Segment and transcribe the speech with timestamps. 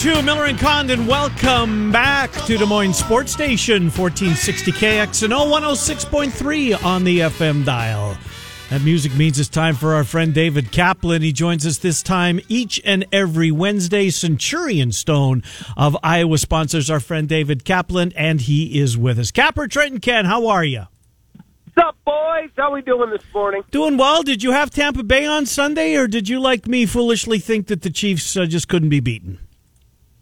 [0.00, 1.06] To Miller and Condon.
[1.06, 8.16] Welcome back to Des Moines Sports Station 1460 KXNO 106.3 on the FM dial.
[8.70, 11.20] That music means it's time for our friend David Kaplan.
[11.20, 14.08] He joins us this time each and every Wednesday.
[14.08, 15.42] Centurion Stone
[15.76, 19.30] of Iowa sponsors our friend David Kaplan, and he is with us.
[19.30, 20.84] Capper Trenton Ken, how are you?
[21.74, 22.48] What's up, boys?
[22.56, 23.64] How we doing this morning?
[23.70, 24.22] Doing well.
[24.22, 27.82] Did you have Tampa Bay on Sunday, or did you, like me, foolishly think that
[27.82, 29.38] the Chiefs uh, just couldn't be beaten?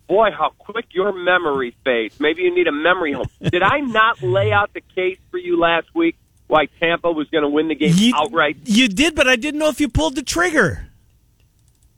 [0.08, 2.18] Boy, how quick your memory fades.
[2.18, 3.26] Maybe you need a memory home.
[3.42, 7.42] Did I not lay out the case for you last week why Tampa was going
[7.42, 8.56] to win the game You, outright?
[8.64, 10.88] you did, but I didn't know if you pulled the trigger.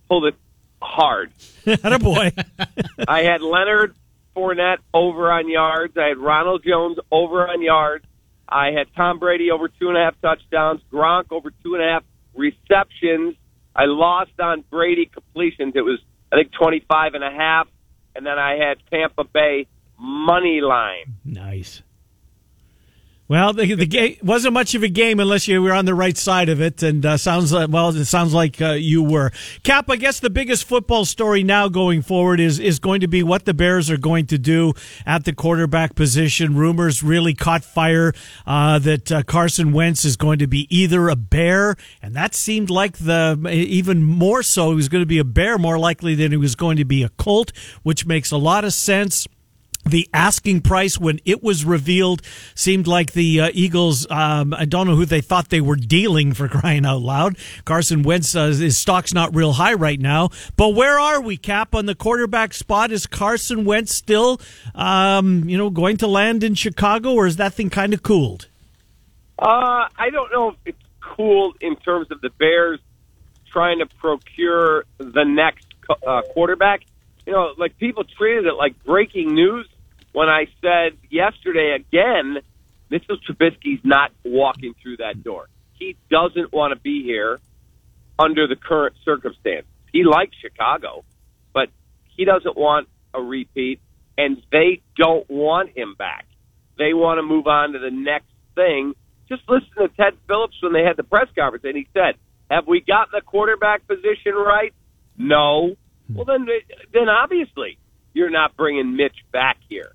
[0.08, 0.34] Pulled it
[0.83, 1.30] hard.
[2.00, 2.33] boy.
[3.08, 3.94] I had Leonard
[4.34, 5.97] Fournette over on yards.
[5.97, 8.05] I had Ronald Jones over on yards.
[8.48, 10.80] I had Tom Brady over two and a half touchdowns.
[10.92, 13.36] Gronk over two and a half receptions.
[13.77, 15.74] I lost on Brady completions.
[15.77, 16.00] It was,
[16.33, 17.69] I think, 25 and a half.
[18.14, 19.66] And then I had Tampa Bay
[19.98, 21.14] money line.
[21.25, 21.83] Nice.
[23.31, 26.19] Well, the, the game wasn't much of a game unless you were on the right
[26.19, 29.31] side of it, and uh, sounds like well, it sounds like uh, you were.
[29.62, 33.23] Cap, I guess the biggest football story now going forward is is going to be
[33.23, 34.73] what the Bears are going to do
[35.06, 36.57] at the quarterback position.
[36.57, 38.13] Rumors really caught fire
[38.48, 42.68] uh, that uh, Carson Wentz is going to be either a Bear, and that seemed
[42.68, 44.70] like the even more so.
[44.70, 47.05] He was going to be a Bear more likely than he was going to be
[47.05, 47.52] a Colt,
[47.85, 49.29] which makes a lot of sense
[49.90, 52.23] the asking price when it was revealed
[52.55, 54.06] seemed like the uh, Eagles.
[54.11, 57.36] Um, I don't know who they thought they were dealing for crying out loud.
[57.64, 60.30] Carson Wentz, uh, his stock's not real high right now.
[60.56, 62.92] But where are we, Cap, on the quarterback spot?
[62.92, 64.40] Is Carson Wentz still,
[64.74, 68.48] um, you know, going to land in Chicago, or is that thing kind of cooled?
[69.39, 72.80] Uh, I don't know if it's cool in terms of the Bears
[73.50, 75.67] trying to procure the next
[76.06, 76.83] uh, quarterback.
[77.27, 79.68] You know, like people treated it like breaking news
[80.13, 82.39] when I said yesterday again,
[82.91, 85.48] Mitchell Trubisky's not walking through that door.
[85.75, 87.39] He doesn't want to be here
[88.19, 89.67] under the current circumstance.
[89.93, 91.05] He likes Chicago,
[91.53, 91.69] but
[92.17, 93.81] he doesn't want a repeat,
[94.19, 96.27] and they don't want him back.
[96.77, 98.95] They want to move on to the next thing.
[99.29, 102.17] Just listen to Ted Phillips when they had the press conference, and he said,
[102.51, 104.75] "Have we got the quarterback position right?
[105.17, 105.77] No.
[106.13, 106.47] Well, then,
[106.92, 107.79] then obviously
[108.13, 109.92] you're not bringing Mitch back here.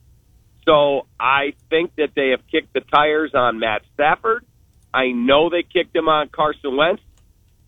[0.67, 4.45] So I think that they have kicked the tires on Matt Stafford.
[4.93, 7.03] I know they kicked him on Carson Wentz,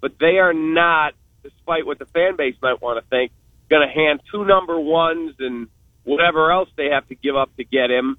[0.01, 1.13] but they are not,
[1.43, 3.31] despite what the fan base might want to think,
[3.69, 5.67] going to hand two number ones and
[6.03, 8.17] whatever else they have to give up to get him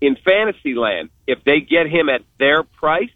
[0.00, 1.10] in fantasy land.
[1.26, 3.10] If they get him at their price,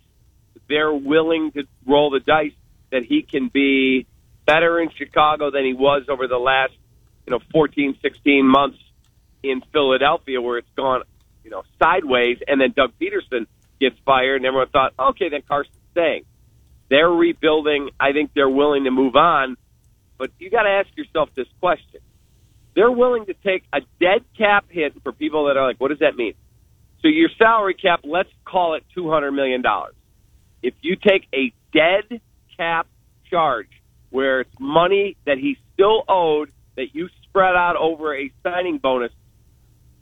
[0.68, 2.52] they're willing to roll the dice
[2.90, 4.06] that he can be
[4.46, 6.72] better in Chicago than he was over the last,
[7.26, 8.78] you know, 14, 16 months
[9.42, 11.02] in Philadelphia where it's gone,
[11.44, 13.46] you know, sideways and then Doug Pederson
[13.80, 16.24] gets fired and everyone thought, okay, then Carson's staying.
[16.88, 17.90] They're rebuilding.
[17.98, 19.56] I think they're willing to move on.
[20.18, 22.00] But you got to ask yourself this question.
[22.74, 26.00] They're willing to take a dead cap hit for people that are like, what does
[26.00, 26.34] that mean?
[27.02, 29.62] So your salary cap, let's call it $200 million.
[30.62, 32.20] If you take a dead
[32.56, 32.86] cap
[33.30, 33.68] charge
[34.10, 39.12] where it's money that he still owed that you spread out over a signing bonus.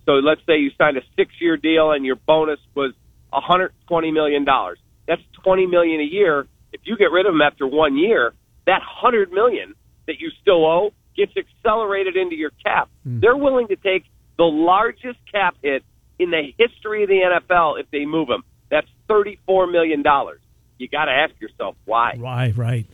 [0.09, 2.95] So let's say you signed a six-year deal and your bonus was
[3.29, 4.79] 120 million dollars.
[5.07, 6.47] That's 20 million a year.
[6.73, 8.33] If you get rid of him after one year,
[8.65, 9.75] that 100 million
[10.07, 12.89] that you still owe gets accelerated into your cap.
[13.05, 13.21] Hmm.
[13.21, 14.05] They're willing to take
[14.39, 15.85] the largest cap hit
[16.19, 18.45] in the history of the NFL if they move him.
[18.71, 20.41] That's 34 million dollars.
[20.79, 22.15] You got to ask yourself why.
[22.17, 22.87] Why, right.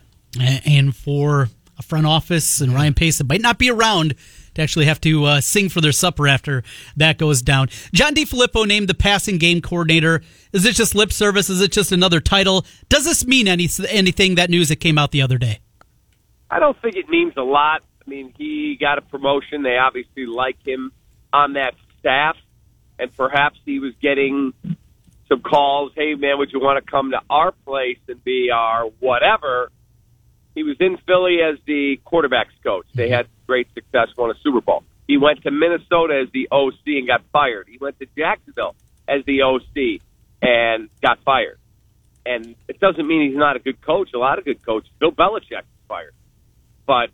[0.67, 4.17] And for a front office and Ryan Pace that might not be around
[4.55, 6.63] to actually have to uh, sing for their supper after
[6.97, 7.69] that goes down.
[7.93, 10.23] John DeFilippo named the passing game coordinator.
[10.53, 11.51] Is it just lip service?
[11.51, 12.65] Is it just another title?
[12.89, 15.61] Does this mean any, anything, that news that came out the other day?
[16.51, 17.83] I don't think it means a lot.
[18.07, 19.63] I mean, he got a promotion.
[19.63, 20.93] They obviously like him
[21.33, 22.37] on that staff,
[22.99, 24.53] and perhaps he was getting
[25.29, 25.93] some calls.
[25.97, 29.71] Hey, man, would you want to come to our place and be our whatever?
[30.55, 32.87] He was in Philly as the quarterbacks coach.
[32.95, 34.85] They had great success, won a Super Bowl.
[35.07, 37.69] He went to Minnesota as the OC and got fired.
[37.69, 38.75] He went to Jacksonville
[39.09, 40.01] as the OC
[40.41, 41.59] and got fired.
[42.25, 44.11] And it doesn't mean he's not a good coach.
[44.15, 44.91] A lot of good coaches.
[44.99, 46.15] Bill Belichick was fired.
[46.87, 47.11] But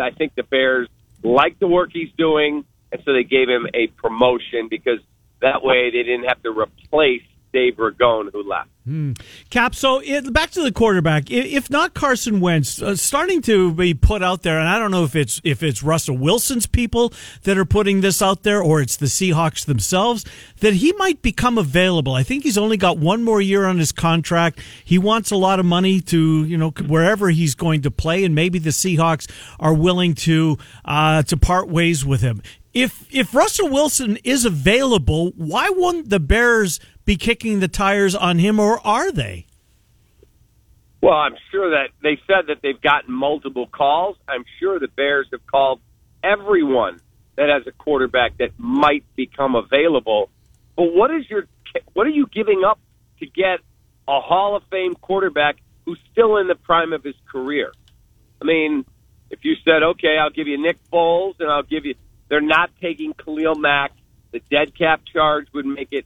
[0.00, 0.88] I think the Bears
[1.22, 5.00] like the work he's doing, and so they gave him a promotion because
[5.40, 8.68] that way they didn't have to replace Dave Ragone, who left.
[8.88, 9.12] Hmm.
[9.50, 11.30] Cap, so it, back to the quarterback.
[11.30, 15.04] If not Carson Wentz, uh, starting to be put out there, and I don't know
[15.04, 17.12] if it's if it's Russell Wilson's people
[17.42, 20.24] that are putting this out there, or it's the Seahawks themselves,
[20.60, 22.14] that he might become available.
[22.14, 24.60] I think he's only got one more year on his contract.
[24.82, 28.34] He wants a lot of money to you know wherever he's going to play, and
[28.34, 29.30] maybe the Seahawks
[29.60, 30.56] are willing to
[30.86, 32.40] uh, to part ways with him.
[32.72, 38.38] If if Russell Wilson is available, why wouldn't the Bears be kicking the tires on
[38.38, 39.46] him, or are they?
[41.00, 44.18] Well, I'm sure that they said that they've gotten multiple calls.
[44.28, 45.80] I'm sure the Bears have called
[46.22, 47.00] everyone
[47.36, 50.28] that has a quarterback that might become available.
[50.76, 51.46] But what is your
[51.94, 52.78] what are you giving up
[53.20, 53.60] to get
[54.06, 55.56] a Hall of Fame quarterback
[55.86, 57.72] who's still in the prime of his career?
[58.42, 58.84] I mean,
[59.30, 61.94] if you said, "Okay, I'll give you Nick Foles and I'll give you,"
[62.28, 63.92] they're not taking Khalil Mack.
[64.30, 66.04] The dead cap charge would make it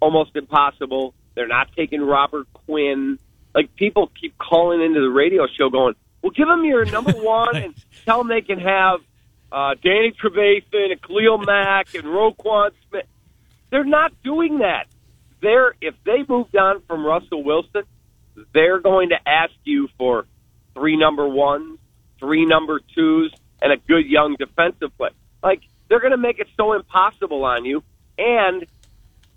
[0.00, 1.14] almost impossible.
[1.34, 3.18] They're not taking Robert Quinn.
[3.54, 7.56] Like people keep calling into the radio show, going, "Well, give them your number one
[7.56, 7.74] and
[8.04, 9.00] tell them they can have
[9.50, 13.06] uh, Danny Trevathan and Khalil Mack and Roquan Smith."
[13.70, 14.86] They're not doing that.
[15.40, 17.82] They're if they moved on from Russell Wilson,
[18.52, 20.26] they're going to ask you for
[20.74, 21.78] three number ones,
[22.18, 25.10] three number twos, and a good young defensive play.
[25.42, 27.82] Like they're going to make it so impossible on you,
[28.16, 28.66] and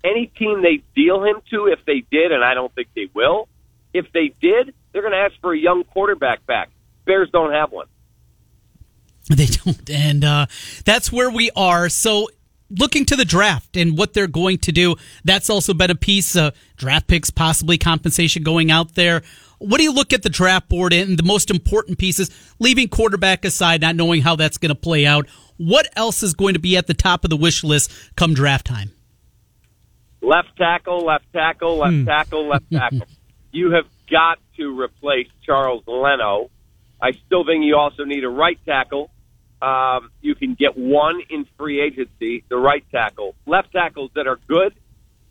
[0.04, 3.48] any team they deal him to, if they did, and I don't think they will,
[3.94, 6.70] if they did, they're going to ask for a young quarterback back.
[7.06, 7.88] Bears don't have one.
[9.30, 10.48] They don't, and uh,
[10.84, 11.88] that's where we are.
[11.88, 12.28] So,
[12.70, 16.36] looking to the draft and what they're going to do, that's also been a piece
[16.36, 19.22] of draft picks, possibly compensation going out there.
[19.60, 23.46] What do you look at the draft board and the most important pieces, leaving quarterback
[23.46, 25.30] aside, not knowing how that's going to play out?
[25.58, 28.66] What else is going to be at the top of the wish list come draft
[28.66, 28.92] time?
[30.22, 32.06] Left tackle, left tackle, left hmm.
[32.06, 33.08] tackle, left tackle.
[33.52, 36.50] you have got to replace Charles Leno.
[37.02, 39.10] I still think you also need a right tackle.
[39.62, 43.36] Um, you can get one in free agency, the right tackle.
[43.46, 44.74] Left tackles that are good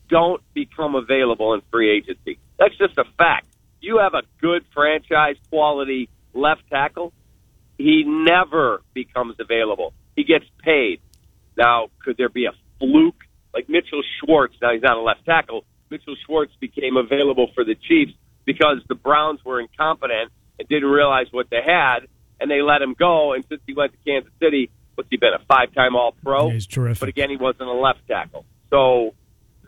[0.08, 2.38] don't become available in free agency.
[2.58, 3.46] That's just a fact.
[3.80, 7.12] You have a good franchise quality left tackle,
[7.78, 9.94] he never becomes available.
[10.16, 11.00] He gets paid.
[11.56, 14.54] Now, could there be a fluke like Mitchell Schwartz.
[14.60, 15.64] Now he's not a left tackle.
[15.90, 18.12] Mitchell Schwartz became available for the Chiefs
[18.44, 22.00] because the Browns were incompetent and didn't realize what they had,
[22.40, 23.32] and they let him go.
[23.32, 26.48] And since he went to Kansas City, what's he been a five-time All-Pro?
[26.48, 27.00] Yeah, he's terrific.
[27.00, 28.44] But again, he wasn't a left tackle.
[28.70, 29.14] So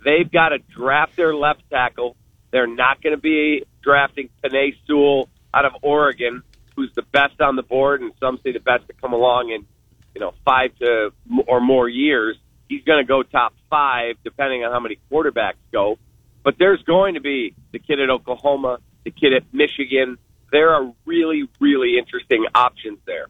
[0.04, 2.16] they've got to draft their left tackle.
[2.50, 6.42] They're not going to be drafting Penei Sewell out of Oregon,
[6.76, 9.66] who's the best on the board, and some say the best to come along in
[10.14, 11.12] you know five to
[11.46, 12.36] or more years
[12.72, 15.98] he's going to go top five, depending on how many quarterbacks go.
[16.42, 20.18] But there's going to be the kid at Oklahoma, the kid at Michigan.
[20.50, 23.26] There are really, really interesting options there.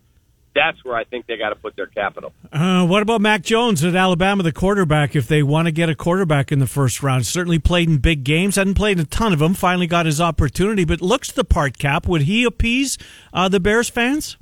[0.54, 2.32] That's where I think they got to put their capital.
[2.52, 5.16] Uh, what about Mac Jones at Alabama, the quarterback?
[5.16, 8.22] If they want to get a quarterback in the first round, certainly played in big
[8.22, 9.54] games, hadn't played a ton of them.
[9.54, 11.78] Finally got his opportunity, but looks the part.
[11.78, 12.98] Cap, would he appease
[13.32, 14.36] uh, the Bears fans?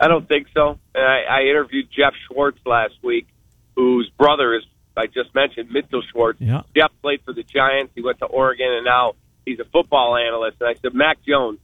[0.00, 0.78] I don't think so.
[0.94, 3.28] I, I interviewed Jeff Schwartz last week,
[3.76, 4.64] whose brother is
[4.96, 6.40] I just mentioned Mitchell Schwartz.
[6.40, 6.62] Yeah.
[6.76, 7.92] Jeff played for the Giants.
[7.94, 9.14] He went to Oregon, and now
[9.44, 10.58] he's a football analyst.
[10.60, 11.58] And I said, Mac Jones.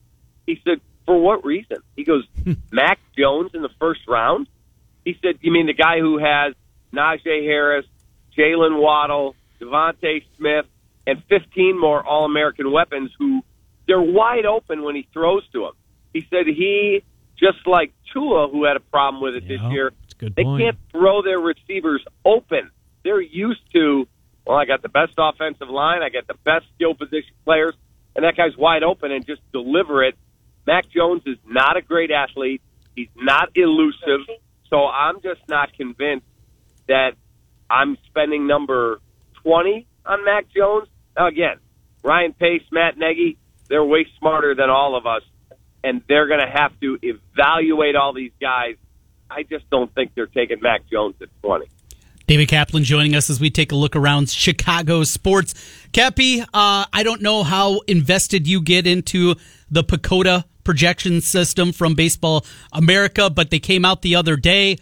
[0.47, 1.79] He said, for what reason?
[1.97, 2.55] He goes, hmm.
[2.73, 4.49] Mac Jones in the first round.
[5.05, 6.55] He said, you mean the guy who has
[6.93, 7.87] Najee Harris,
[8.37, 10.67] Jaylen Waddle, DeVonta Smith,
[11.07, 13.43] and 15 more All-American weapons who
[13.87, 15.73] they're wide open when he throws to them.
[16.13, 17.03] He said he,
[17.39, 19.57] just like Tua, who had a problem with it yeah.
[19.57, 20.63] this year, Good they point.
[20.63, 22.71] can't throw their receivers open.
[23.05, 24.07] They're used to,
[24.47, 27.75] well, I got the best offensive line, I got the best skill position players,
[28.17, 30.17] and that guy's wide open and just deliver it.
[30.67, 32.61] Mac Jones is not a great athlete.
[32.95, 34.27] He's not elusive.
[34.69, 36.27] So I'm just not convinced
[36.89, 37.13] that
[37.71, 39.01] I'm spending number
[39.45, 40.89] 20 on Mac Jones.
[41.17, 41.57] Now, again,
[42.03, 45.23] Ryan Pace, Matt Nagy, they're way smarter than all of us,
[45.85, 48.77] and they're going to have to evaluate all these guys.
[49.31, 51.67] I just don't think they're taking Mac Jones at 20.
[52.27, 55.55] David Kaplan joining us as we take a look around Chicago sports.
[55.93, 59.35] Cappy, uh, I don't know how invested you get into
[59.71, 64.77] the PECOTA projection system from Baseball America, but they came out the other day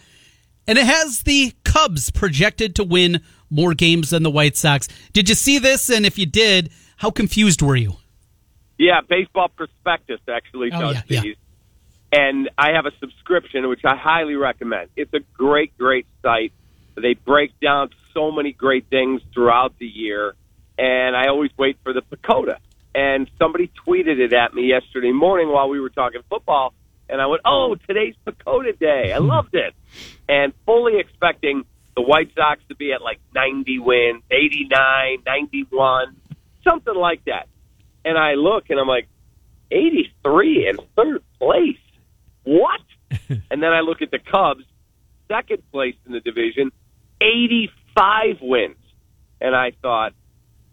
[0.67, 4.89] and it has the Cubs projected to win more games than the White Sox.
[5.13, 5.89] Did you see this?
[5.89, 7.95] And if you did, how confused were you?
[8.77, 11.33] Yeah, Baseball Prospectus actually Oh, does yeah, yeah.
[12.11, 14.89] And I have a subscription, which I highly recommend.
[14.95, 16.53] It's a great, great site.
[16.95, 20.35] They break down so many great things throughout the year.
[20.77, 22.57] And I always wait for the PECOTA.
[22.95, 26.73] And somebody tweeted it at me yesterday morning while we were talking football.
[27.09, 29.13] And I went, oh, today's PECOTA Day.
[29.13, 29.73] I loved it.
[30.27, 36.15] And fully expecting the White Sox to be at like 90 wins, 89, 91,
[36.63, 37.47] something like that.
[38.05, 39.07] And I look and I'm like,
[39.71, 41.77] 83 in third place.
[42.47, 42.79] What?
[43.29, 44.63] and then I look at the Cubs,
[45.27, 46.71] second place in the division,
[47.19, 48.77] 85 wins.
[49.41, 50.13] And I thought,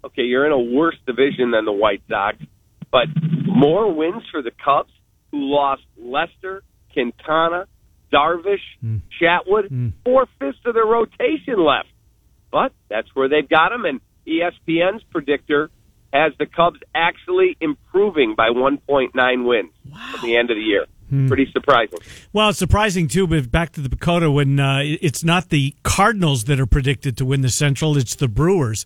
[0.04, 2.37] okay, you're in a worse division than the White Sox,
[2.93, 3.09] but
[3.45, 4.93] more wins for the Cubs,
[5.33, 6.62] who lost Lester,
[6.93, 7.66] Quintana,
[8.12, 8.99] Darvish, hmm.
[9.21, 9.88] Chatwood, hmm.
[10.04, 11.88] four fifths of their rotation left.
[12.52, 15.71] But that's where they've got them, and ESPN's predictor
[16.12, 19.73] has the Cubs actually improving by 1.9 wins
[20.14, 20.87] at the end of the year.
[21.08, 21.99] Pretty surprising.
[22.32, 26.44] Well, it's surprising too, but back to the PECOTA when uh, it's not the Cardinals
[26.44, 28.84] that are predicted to win the Central; it's the Brewers,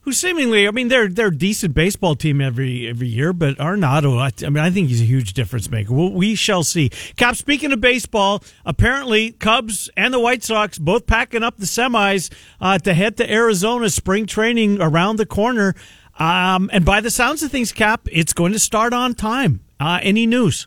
[0.00, 4.18] who seemingly, I mean, they're they're a decent baseball team every every year, but Arenado,
[4.18, 5.92] I, I mean, I think he's a huge difference maker.
[5.92, 6.88] Well, we shall see.
[7.16, 12.32] Cap, speaking of baseball, apparently Cubs and the White Sox both packing up the semis
[12.60, 13.90] uh, to head to Arizona.
[13.90, 15.74] Spring training around the corner,
[16.18, 19.60] um, and by the sounds of things, Cap, it's going to start on time.
[19.78, 20.66] Uh, any news?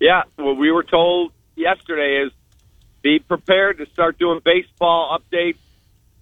[0.00, 2.32] Yeah, what we were told yesterday is
[3.02, 5.58] be prepared to start doing baseball updates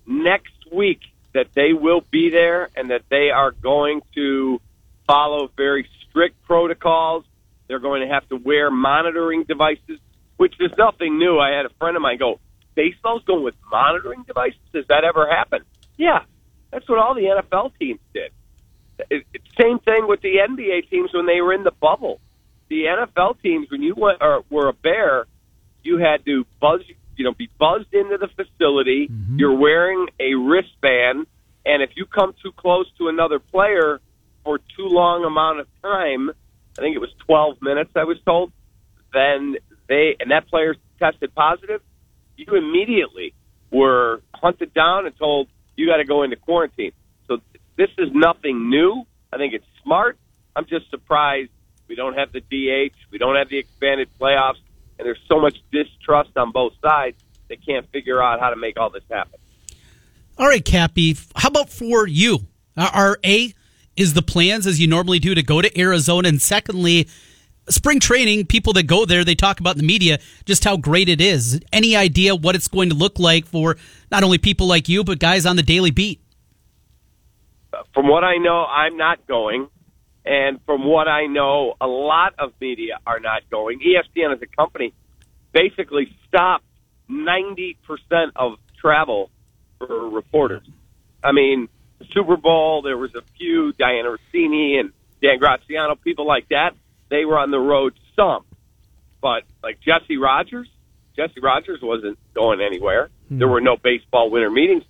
[0.05, 1.01] next week.
[1.35, 4.61] That they will be there and that they are going to
[5.07, 7.25] follow very strict protocols.
[7.69, 10.01] They're going to have to wear monitoring devices,
[10.39, 11.39] which is nothing new.
[11.39, 12.41] I had a friend of mine go,
[12.75, 14.59] "Baseball's going with monitoring devices.
[14.73, 15.63] Does that ever happen?"
[15.97, 16.25] Yeah,
[16.73, 18.33] that's what all the NFL teams did.
[19.11, 22.21] It, it, same thing with the NBA teams when they were in the bubble
[22.69, 25.27] the NFL teams, when you went or were a bear,
[25.83, 26.81] you had to buzz,
[27.17, 29.09] you know, be buzzed into the facility.
[29.09, 29.39] Mm-hmm.
[29.39, 31.27] You're wearing a wristband,
[31.65, 34.01] and if you come too close to another player
[34.45, 36.31] for too long amount of time,
[36.79, 38.53] I think it was 12 minutes, I was told,
[39.13, 39.57] then
[39.89, 41.81] they and that player tested positive,
[42.37, 43.35] you immediately
[43.71, 46.93] were hunted down and told you got to go into quarantine.
[47.27, 47.39] So
[47.77, 49.05] this is nothing new.
[49.33, 50.19] I think it's smart.
[50.55, 51.51] I'm just surprised
[51.89, 52.95] we don't have the DH.
[53.11, 54.59] We don't have the expanded playoffs.
[54.99, 57.17] And there's so much distrust on both sides.
[57.49, 59.39] They can't figure out how to make all this happen.
[60.37, 61.17] All right, Cappy.
[61.35, 62.47] How about for you?
[62.77, 63.55] Are- A
[63.97, 67.09] is the plans as you normally do to go to Arizona, and secondly,
[67.69, 68.47] spring training.
[68.47, 71.61] People that go there, they talk about in the media just how great it is.
[71.73, 73.77] Any idea what it's going to look like for
[74.13, 76.21] not only people like you, but guys on the daily beat?
[77.73, 79.69] Uh, from what I know, I'm not going.
[80.29, 83.81] And from what I know, a lot of media are not going.
[83.81, 84.93] ESPN as a company
[85.55, 86.67] basically stopped
[87.11, 87.77] 90%
[88.37, 89.31] of travel
[89.79, 90.69] for reporters.
[91.25, 91.71] I mean,
[92.13, 94.93] Super Bowl, there was a few, Dianna Russini and
[95.23, 96.73] Dan Graziano, people like that.
[97.09, 98.45] They were on the road some.
[99.23, 100.69] But like Jesse Rogers,
[101.17, 103.09] Jesse Rogers wasn't going anywhere.
[103.31, 103.39] Hmm.
[103.39, 104.85] There were no baseball winter meetings,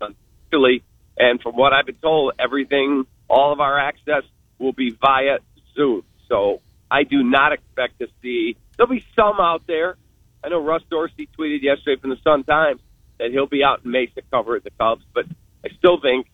[0.00, 0.84] actually.
[1.18, 4.22] And from what I've been told, everything, all of our access
[4.62, 5.38] will be via
[5.74, 6.04] Zoom.
[6.28, 8.56] So I do not expect to see.
[8.76, 9.96] There'll be some out there.
[10.44, 12.80] I know Russ Dorsey tweeted yesterday from the Sun Times
[13.18, 15.26] that he'll be out in Mesa covering the Cubs, but
[15.64, 16.26] I still think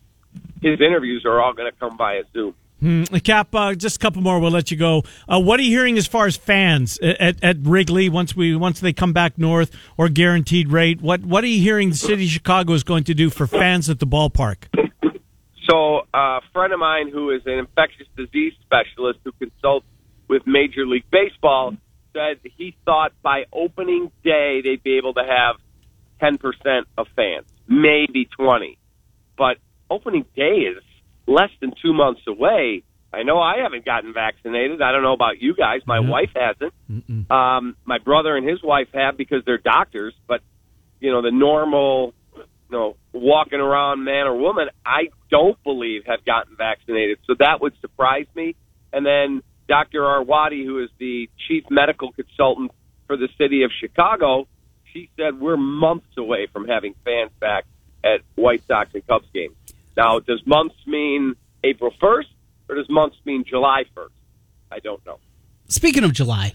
[0.61, 2.55] his interviews are all going to come via Zoom.
[2.79, 4.39] Hmm, Cap, uh, just a couple more.
[4.39, 5.03] We'll let you go.
[5.27, 8.79] Uh, what are you hearing as far as fans at, at Wrigley once we once
[8.79, 11.01] they come back north or guaranteed rate?
[11.01, 13.89] What what are you hearing the city of Chicago is going to do for fans
[13.89, 14.88] at the ballpark?
[15.69, 19.85] So, uh, a friend of mine who is an infectious disease specialist who consults
[20.27, 21.75] with Major League Baseball
[22.13, 25.57] said he thought by opening day they'd be able to have
[26.21, 26.39] 10%
[26.97, 28.77] of fans, maybe 20.
[29.37, 29.57] But
[29.89, 30.83] opening day is
[31.27, 32.83] less than two months away.
[33.13, 34.81] I know I haven't gotten vaccinated.
[34.81, 35.81] I don't know about you guys.
[35.85, 36.73] My wife hasn't.
[37.31, 40.13] Um, my brother and his wife have because they're doctors.
[40.27, 40.41] But
[40.99, 42.13] you know, the normal,
[42.69, 47.19] you know, walking around man or woman, I don't believe have gotten vaccinated.
[47.25, 48.55] So that would surprise me.
[48.93, 50.01] And then Dr.
[50.01, 52.71] Arwady, who is the chief medical consultant
[53.07, 54.47] for the city of Chicago,
[54.93, 57.65] she said we're months away from having fans back
[58.03, 59.55] at White Sox and Cubs games.
[59.97, 62.27] Now, does months mean April 1st
[62.69, 64.09] or does months mean July 1st?
[64.71, 65.19] I don't know.
[65.67, 66.53] Speaking of July,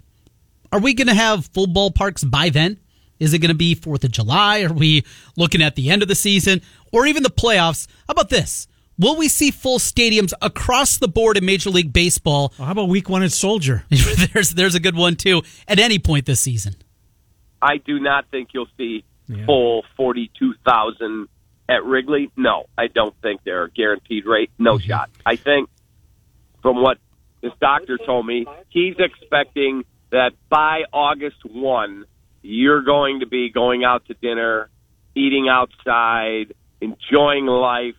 [0.73, 2.79] are we going to have full ballparks by then?
[3.19, 4.63] Is it going to be 4th of July?
[4.63, 5.05] Are we
[5.37, 7.87] looking at the end of the season or even the playoffs?
[8.07, 8.67] How about this?
[8.99, 12.53] Will we see full stadiums across the board in Major League Baseball?
[12.59, 13.85] Well, how about week one at Soldier?
[14.33, 16.77] there's there's a good one too at any point this season.
[17.61, 19.47] I do not think you'll see Yeah.
[19.47, 21.29] full 42,000
[21.69, 22.31] at Wrigley.
[22.37, 24.51] No, I don't think they're a guaranteed rate.
[24.59, 24.87] No mm-hmm.
[24.87, 25.11] shot.
[25.25, 25.71] I think
[26.63, 26.99] from what
[27.41, 32.05] this doctor told me, he's expecting that by August 1,
[32.45, 34.69] you're going to be going out to dinner,
[35.15, 37.95] eating outside, enjoying life,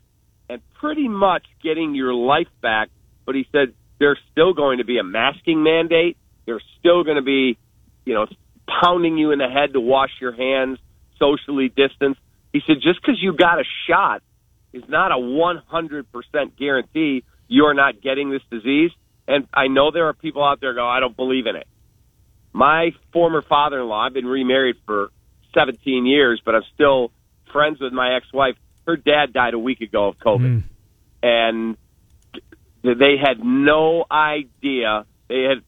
[0.47, 2.89] and pretty much getting your life back.
[3.25, 6.15] But he said there's still going to be a masking mandate.
[6.45, 7.57] There's still going to be,
[8.05, 8.27] you know,
[8.81, 10.77] pounding you in the head to wash your hands,
[11.17, 12.17] socially distance.
[12.53, 14.21] He said just because you got a shot
[14.73, 16.05] is not a 100%
[16.55, 18.91] guarantee you're not getting this disease.
[19.27, 21.67] And I know there are people out there go, I don't believe in it.
[22.55, 25.09] My former father-in-law, I've been remarried for
[25.53, 27.11] 17 years, but I'm still
[27.51, 28.55] friends with my ex-wife.
[28.87, 30.63] Her dad died a week ago of COVID.
[31.21, 31.77] And
[32.81, 35.05] they had no idea.
[35.27, 35.63] They had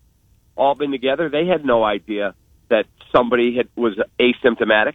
[0.56, 1.28] all been together.
[1.28, 2.36] They had no idea
[2.70, 4.94] that somebody had was asymptomatic,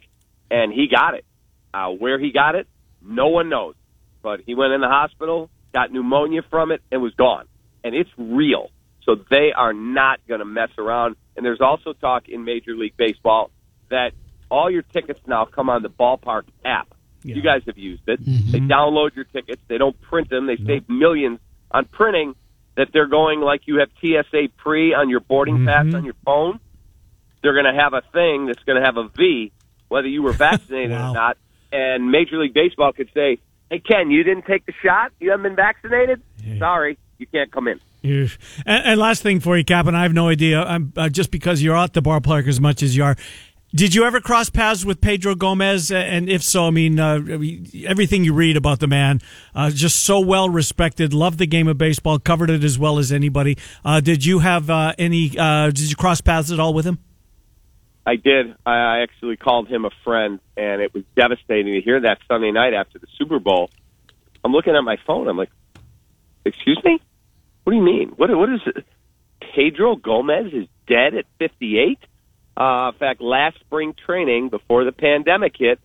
[0.51, 1.27] and he got it.
[1.75, 2.69] Uh, where he got it,
[3.03, 3.75] no one knows.
[4.23, 7.49] But he went in the hospital, got pneumonia from it, and was gone.
[7.85, 8.71] And it's real.
[9.05, 11.17] So they are not going to mess around.
[11.37, 13.51] And there's also talk in Major League Baseball
[13.91, 14.13] that
[14.51, 16.95] all your tickets now come on the ballpark app.
[17.23, 17.37] Yeah.
[17.37, 18.23] You guys have used it.
[18.25, 18.51] Mm-hmm.
[18.51, 19.63] They download your tickets.
[19.69, 20.47] They don't print them.
[20.47, 21.39] They save millions
[21.71, 22.35] on printing.
[22.75, 25.67] That they're going like you have TSA pre on your boarding mm-hmm.
[25.69, 26.59] pass on your phone.
[27.43, 29.53] They're going to have a thing that's going to have a V,
[29.89, 31.11] whether you were vaccinated Wow.
[31.11, 31.37] or not.
[31.71, 33.39] And Major League Baseball could say,
[33.71, 35.13] "Hey Ken, you didn't take the shot.
[35.21, 36.23] You haven't been vaccinated.
[36.59, 38.37] Sorry, you can't come in." And,
[38.67, 40.63] and last thing for you, Cap, and I have no idea.
[40.63, 43.17] I'm uh, just because you're at the ballpark as much as you are.
[43.75, 45.91] Did you ever cross paths with Pedro Gomez?
[45.91, 47.21] And if so, I mean, uh,
[47.87, 49.21] everything you read about the man,
[49.55, 51.15] uh, just so well respected.
[51.15, 52.19] Loved the game of baseball.
[52.19, 53.57] Covered it as well as anybody.
[53.83, 55.39] Uh, did you have uh, any?
[55.39, 56.99] Uh, did you cross paths at all with him?
[58.05, 58.55] I did.
[58.67, 62.75] I actually called him a friend, and it was devastating to hear that Sunday night
[62.75, 63.71] after the Super Bowl.
[64.45, 65.29] I'm looking at my phone.
[65.29, 65.51] I'm like,
[66.45, 67.01] "Excuse me?
[67.65, 68.11] What do you mean?
[68.17, 68.31] What?
[68.37, 68.85] What is it?
[69.55, 71.99] Pedro Gomez is dead at 58."
[72.55, 75.79] Uh, in fact, last spring training before the pandemic hit,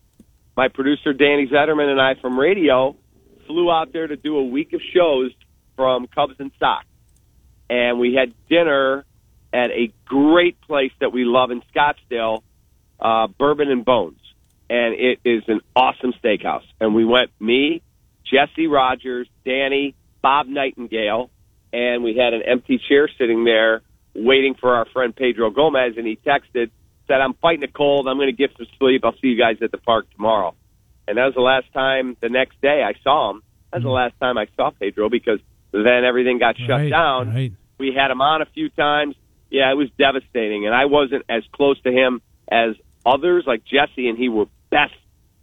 [0.56, 2.96] my producer Danny Zederman and I from radio
[3.46, 5.32] flew out there to do a week of shows
[5.76, 6.86] from Cubs and Sox,
[7.70, 9.06] and we had dinner
[9.54, 12.42] at a great place that we love in Scottsdale,
[13.00, 14.20] uh, Bourbon and Bones,
[14.70, 16.66] and it is an awesome steakhouse.
[16.82, 17.82] And we went me,
[18.26, 21.30] Jesse Rogers, Danny, Bob Nightingale,
[21.74, 23.82] and we had an empty chair sitting there
[24.16, 26.72] waiting for our friend Pedro Gomez, and he texted,
[27.08, 28.08] said, "I'm fighting a cold.
[28.08, 29.04] I'm going to get some sleep.
[29.04, 30.56] I'll see you guys at the park tomorrow."
[31.08, 32.18] And that was the last time.
[32.20, 33.44] The next day, I saw him.
[33.72, 33.96] That was the mm-hmm.
[33.96, 35.40] last time I saw Pedro because
[35.72, 37.34] then everything got shut Right, down.
[37.34, 37.54] right.
[37.78, 39.16] We had him on a few times.
[39.50, 42.76] Yeah, it was devastating, and I wasn't as close to him as
[43.06, 44.94] others like Jesse and he were best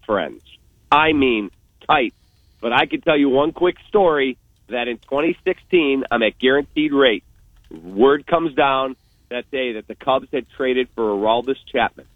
[0.04, 0.42] friends.
[0.90, 1.50] I mean,
[1.86, 2.12] tight.
[2.60, 4.36] But I can tell you one quick story
[4.74, 7.24] that in 2016, I'm at guaranteed rate.
[7.70, 8.96] Word comes down
[9.30, 12.06] that day that the Cubs had traded for Aroldis Chapman.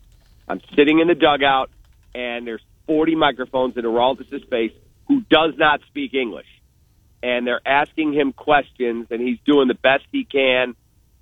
[0.48, 1.70] I'm sitting in the dugout,
[2.14, 4.72] and there's 40 microphones in Aroldis' face
[5.08, 6.46] who does not speak English.
[7.22, 10.76] And they're asking him questions, and he's doing the best he can.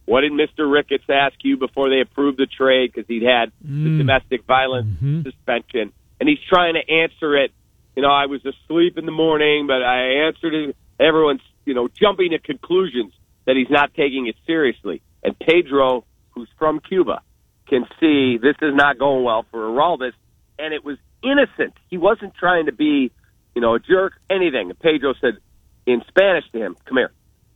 [0.04, 0.70] What did Mr.
[0.70, 2.92] Ricketts ask you before they approved the trade?
[2.92, 3.98] Because he'd had the mm.
[3.98, 5.22] domestic violence mm-hmm.
[5.22, 7.52] suspension, and he's trying to answer it.
[7.96, 10.76] You know, I was asleep in the morning, but I answered it.
[10.98, 13.12] Everyone's, you know, jumping to conclusions
[13.44, 15.02] that he's not taking it seriously.
[15.22, 17.20] And Pedro, who's from Cuba,
[17.68, 20.12] can see this is not going well for Aroldis,
[20.58, 21.74] and it was innocent.
[21.90, 23.10] He wasn't trying to be,
[23.54, 24.70] you know, a jerk, anything.
[24.70, 25.38] And Pedro said
[25.84, 27.12] in Spanish to him, "Come here,"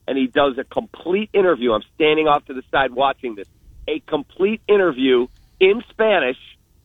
[0.08, 1.72] and he does a complete interview.
[1.72, 3.48] I'm standing off to the side watching this,
[3.86, 5.28] a complete interview
[5.60, 6.38] in Spanish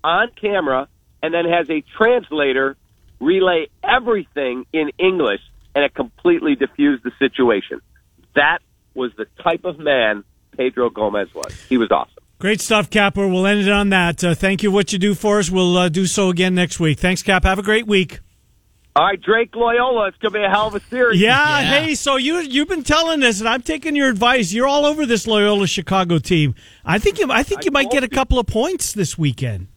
[0.03, 0.87] on camera,
[1.23, 2.77] and then has a translator
[3.19, 5.41] relay everything in English,
[5.75, 7.81] and it completely diffused the situation.
[8.35, 8.59] That
[8.93, 10.23] was the type of man
[10.57, 11.53] Pedro Gomez was.
[11.67, 12.23] He was awesome.
[12.39, 13.27] Great stuff, Capper.
[13.27, 14.23] We'll end it on that.
[14.23, 14.71] Uh, thank you.
[14.71, 16.99] What you do for us, we'll uh, do so again next week.
[16.99, 17.43] Thanks, Cap.
[17.43, 18.19] Have a great week.
[18.97, 20.07] All right, Drake Loyola.
[20.07, 21.19] It's going to be a hell of a series.
[21.19, 21.79] Yeah, Yeah.
[21.81, 24.53] Hey, so you you've been telling us, and I'm taking your advice.
[24.53, 26.55] You're all over this Loyola Chicago team.
[26.85, 29.67] I think you I think you might get a couple of points this weekend.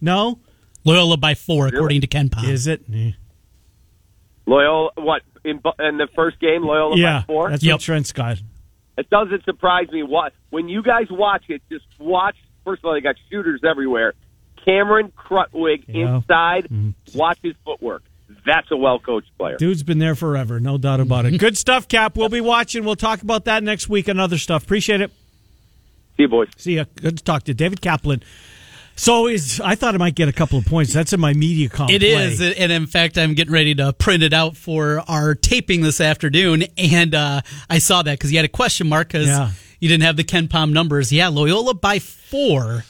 [0.00, 0.40] No,
[0.84, 2.46] Loyola by four, according to Ken Pom.
[2.46, 2.82] is it?
[2.92, 3.12] Eh.
[4.46, 6.62] Loyola, what in in the first game?
[6.64, 7.50] Loyola Yeah, by four.
[7.50, 7.74] that's Yep.
[7.74, 8.38] what Trent's got.
[8.96, 10.02] It doesn't surprise me.
[10.02, 12.36] What when you guys watch it, just watch.
[12.64, 14.14] First of all, they got shooters everywhere.
[14.64, 16.06] Cameron Krutwig Yeah.
[16.06, 16.14] Mm-hmm.
[16.16, 16.94] inside.
[17.14, 18.02] Watch his footwork.
[18.46, 19.56] That's a well coached player.
[19.56, 21.38] Dude's been there forever, no doubt about it.
[21.38, 22.16] Good stuff, Cap.
[22.16, 22.84] We'll be watching.
[22.84, 24.64] We'll talk about that next week and other stuff.
[24.64, 25.10] Appreciate it.
[26.16, 26.48] See you, boys.
[26.56, 26.84] See ya.
[26.96, 27.54] Good to talk to you.
[27.54, 28.22] David Kaplan.
[28.96, 30.92] So is I thought I might get a couple of points.
[30.92, 31.90] That's in my media comp.
[31.90, 32.12] It play.
[32.12, 36.00] is, and in fact, I'm getting ready to print it out for our taping this
[36.00, 36.64] afternoon.
[36.78, 39.50] And uh, I saw that because you had a question mark because Yeah.
[39.80, 41.12] you didn't have the Ken Pom numbers.
[41.12, 42.84] Yeah, Loyola by four.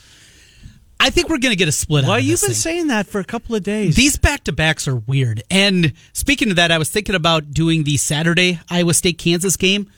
[0.99, 2.05] I think we're going to get a split.
[2.05, 2.55] Well, you've been thing.
[2.55, 3.95] saying that for a couple of days.
[3.95, 5.43] These back to backs are weird.
[5.51, 9.91] And speaking of that, I was thinking about doing the Saturday Iowa State Kansas game,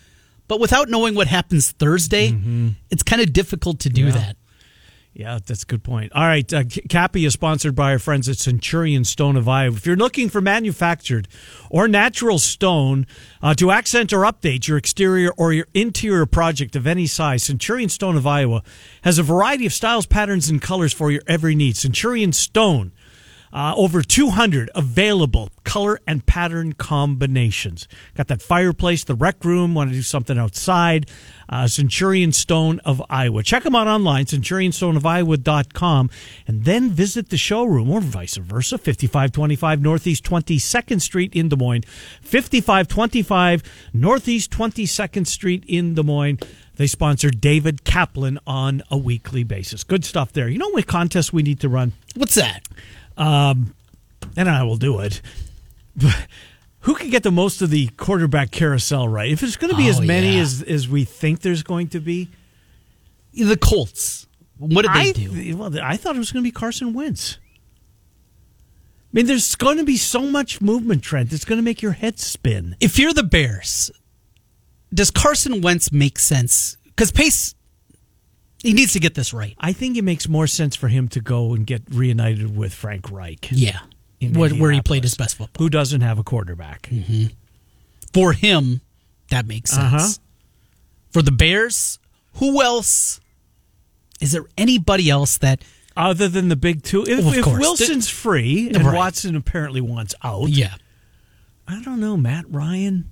[0.47, 2.35] but without knowing what happens Thursday,
[2.89, 4.37] it's kind of difficult to do that.
[5.17, 6.11] Yeah, that's a good point.
[6.13, 9.75] All right, uh, Cappy is sponsored by our friends at Centurion Stone of Iowa.
[9.75, 11.27] If you're looking for manufactured
[11.71, 13.07] or natural stone
[13.41, 17.89] uh, to accent or update your exterior or your interior project of any size, Centurion
[17.89, 18.61] Stone of Iowa
[19.01, 21.77] has a variety of styles, patterns, and colors for your every need.
[21.77, 22.91] Centurion Stone.
[23.53, 27.87] Uh, over 200 available color and pattern combinations.
[28.15, 31.09] Got that fireplace, the rec room, want to do something outside.
[31.49, 33.41] Uh, Centurion Stone of Iowa.
[33.41, 36.09] Check them out online, centurionstoneofiowa.com,
[36.45, 38.77] and then visit the showroom or vice versa.
[38.77, 41.85] 5525 Northeast 22nd Street in Des Moines.
[42.21, 46.39] 5525 Northeast 22nd Street in Des Moines.
[46.75, 49.83] They sponsor David Kaplan on a weekly basis.
[49.83, 50.47] Good stuff there.
[50.47, 51.93] You know what contest we need to run?
[52.15, 52.61] What's that?
[53.17, 53.73] Um,
[54.35, 55.21] and I will do it.
[55.95, 56.27] But
[56.81, 59.31] Who can get the most of the quarterback carousel right?
[59.31, 60.41] If it's going to be as Oh, many yeah.
[60.41, 62.29] as as we think there's going to be,
[63.33, 64.27] The Colts.
[64.59, 65.57] What did they I do?
[65.57, 67.37] well, I thought it was going to be Carson Wentz.
[67.43, 71.31] I mean, there's going to be so much movement, Trent.
[71.33, 72.75] It's going to make your head spin.
[72.79, 73.89] if you're the Bears,
[74.93, 76.77] does Carson Wentz make sense?
[76.85, 77.55] Because Pace,
[78.61, 79.55] he needs to get this right.
[79.59, 83.11] I think it makes more sense for him to go and get reunited with Frank
[83.11, 83.79] Reich, Yeah.
[84.19, 85.63] In Where, where he played his best football.
[85.63, 86.89] who doesn't have a quarterback.
[88.13, 88.81] For him,
[89.29, 89.93] that makes sense.
[89.93, 90.07] Uh-huh.
[91.11, 91.99] For the Bears,
[92.35, 93.19] who else?
[94.19, 95.63] Is there anybody else that.
[95.95, 97.45] Other than the big two, if, Well, if.
[97.45, 98.95] Wilson's free and Right.
[98.95, 100.75] Watson apparently wants out, Yeah.
[101.67, 102.15] I don't know.
[102.17, 103.09] Matt Ryan.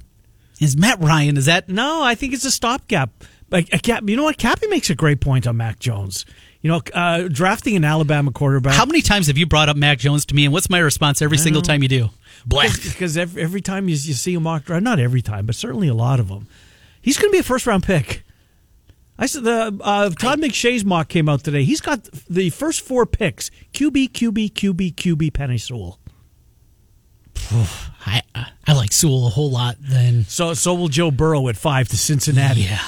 [0.60, 1.68] Is Matt Ryan, is that.
[1.70, 3.10] No, I think it's a stopgap.
[3.52, 4.38] Like Cap, you know what?
[4.38, 6.26] Cappy makes a great point on Mac Jones.
[6.62, 8.74] You know, uh, drafting an Alabama quarterback.
[8.74, 11.22] How many times have you brought up Mac Jones to me, and what's my response
[11.22, 12.10] every single time you do?
[12.46, 12.72] Black.
[12.82, 15.88] Because every, every time you, you see a mock draft, not every time, but certainly
[15.88, 16.48] a lot of them,
[17.02, 18.24] he's going to be a first round pick.
[19.18, 21.64] I said the uh, Todd McShay's mock came out today.
[21.64, 26.00] He's got the first four picks: QB, QB, QB, QB, Penei Sewell.
[28.08, 28.22] I,
[28.68, 30.26] I like Sewell a whole lot then.
[30.26, 32.62] So so will Joe Burrow at five to Cincinnati.
[32.62, 32.82] Yeah.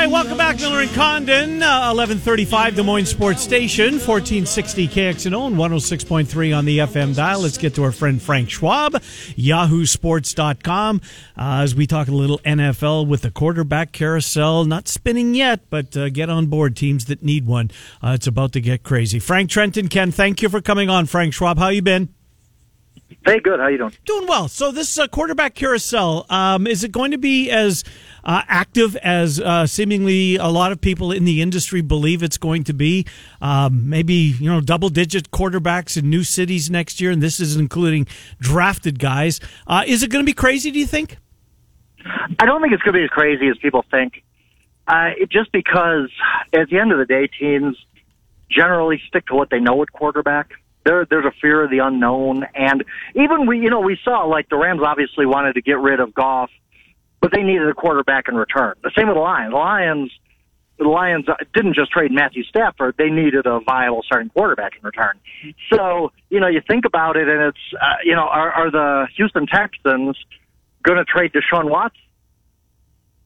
[0.00, 5.56] right, welcome back, Miller and Condon, uh, 1135 Des Moines Sports Station, 1460 KXNO and
[5.56, 7.40] 106.3 on the FM dial.
[7.40, 11.02] Let's get to our friend Frank Schwab, yahoosports.com,
[11.36, 14.64] uh, as we talk a little NFL with the quarterback carousel.
[14.64, 17.70] Not spinning yet, but uh, get on board teams that need one.
[18.02, 19.18] Uh, it's about to get crazy.
[19.18, 21.04] Frank Trenton, Ken, thank you for coming on.
[21.04, 22.08] Frank Schwab, how you been?
[23.26, 23.60] Hey, good.
[23.60, 23.92] How you doing?
[24.06, 24.48] Doing well.
[24.48, 27.84] So this uh, quarterback carousel, um, is it going to be as
[28.24, 32.64] uh, active as uh, seemingly a lot of people in the industry believe it's going
[32.64, 33.06] to be?
[33.40, 37.56] Um, maybe you know double digit quarterbacks in new cities next year, and this is
[37.56, 38.06] including
[38.38, 39.40] drafted guys.
[39.66, 40.70] Uh, is it going to be crazy?
[40.70, 41.16] Do you think?
[42.38, 44.22] I don't think it's going to be as crazy as people think.
[44.86, 46.10] Uh, it, just because
[46.52, 47.76] at the end of the day, teams
[48.50, 50.50] generally stick to what they know at quarterback.
[50.84, 54.48] There, there's a fear of the unknown, and even we, you know, we saw like
[54.48, 56.50] the Rams obviously wanted to get rid of Goff,
[57.20, 58.74] but they needed a quarterback in return.
[58.82, 59.52] The same with the Lions.
[59.52, 60.10] The Lions,
[60.78, 65.18] the Lions didn't just trade Matthew Stafford; they needed a viable starting quarterback in return.
[65.72, 69.06] So, you know, you think about it, and it's, uh, you know, are, are the
[69.16, 70.16] Houston Texans
[70.82, 72.00] going to trade Deshaun Watson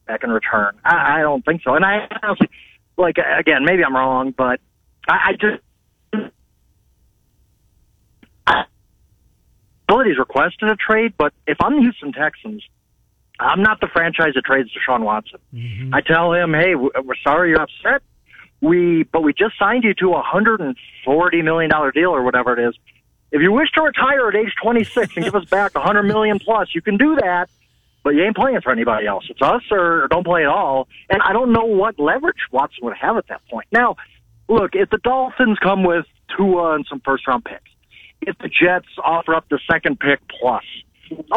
[0.05, 0.75] back in return?
[0.83, 1.75] I, I don't think so.
[1.75, 2.49] And I honestly,
[2.97, 4.59] like, again, maybe I'm wrong, but
[5.07, 5.61] I, I just
[9.87, 12.63] abilities requested a trade, but if I'm the Houston Texans,
[13.39, 15.39] I'm not the franchise that trades Deshaun Watson.
[15.53, 15.93] Mm-hmm.
[15.93, 18.01] I tell him, hey, we're sorry you're upset.
[18.61, 22.23] We, but we just signed you to a hundred and forty million dollar deal or
[22.23, 22.75] whatever it is.
[23.31, 26.39] If you wish to retire at age 26 and give us back a hundred million
[26.39, 27.49] plus, you can do that.
[28.03, 29.25] But you ain't playing for anybody else.
[29.29, 30.87] It's us or don't play at all.
[31.09, 33.67] And I don't know what leverage Watson would have at that point.
[33.71, 33.97] Now,
[34.47, 36.05] look, if the Dolphins come with
[36.37, 37.71] Tua and some first round picks,
[38.21, 40.63] if the Jets offer up the second pick plus,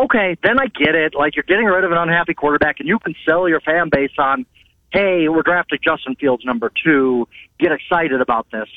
[0.03, 1.15] okay, then I get it.
[1.15, 4.13] Like you're getting rid of an unhappy quarterback, and you can sell your fan base
[4.19, 4.47] on,
[4.93, 7.29] hey, we're drafting Justin Fields number two.
[7.59, 8.69] Get excited about this.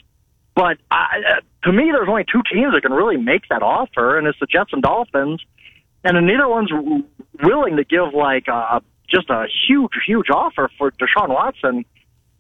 [0.56, 4.18] But I, uh, to me, there's only two teams that can really make that offer,
[4.18, 5.42] and it's the Jets and Dolphins.
[6.04, 6.72] And neither one's
[7.42, 11.86] willing to give like a, just a huge, huge offer for Deshaun Watson.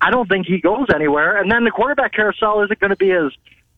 [0.01, 1.39] I don't think he goes anywhere.
[1.39, 3.31] And then the quarterback carousel isn't going to be as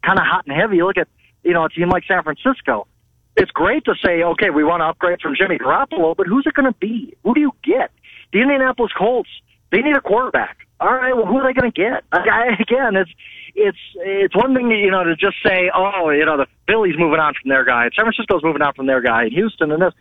[0.04, 0.82] kind of hot and heavy.
[0.82, 1.08] Look at
[1.44, 2.88] you know a team like San Francisco.
[3.36, 6.54] It's great to say, okay, we want to upgrade from Jimmy Garoppolo, but who's it
[6.54, 7.16] going to be?
[7.24, 7.92] Who do you get?
[8.32, 9.30] The Indianapolis Colts.
[9.72, 10.58] They need a quarterback.
[10.80, 12.04] All right, well, who are they going to get?
[12.12, 13.12] I, again, it's
[13.56, 17.20] it's it's one thing you know to just say, oh, you know, the Phillies moving
[17.20, 19.94] on from their guy, San Francisco's moving on from their guy, Houston and this.